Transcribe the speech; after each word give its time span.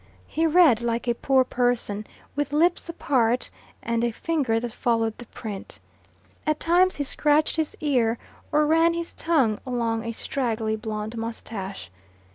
He 0.25 0.47
read 0.47 0.81
like 0.81 1.07
a 1.07 1.13
poor 1.13 1.43
person, 1.43 2.07
with 2.35 2.53
lips 2.53 2.89
apart 2.89 3.51
and 3.83 4.03
a 4.03 4.09
finger 4.09 4.59
that 4.59 4.73
followed 4.73 5.15
the 5.19 5.27
print. 5.27 5.77
At 6.47 6.59
times 6.59 6.95
he 6.95 7.03
scratched 7.03 7.55
his 7.57 7.77
ear, 7.81 8.17
or 8.51 8.65
ran 8.65 8.95
his 8.95 9.13
tongue 9.13 9.59
along 9.63 10.03
a 10.03 10.11
straggling 10.11 10.77
blonde 10.77 11.15
moustache. 11.17 11.91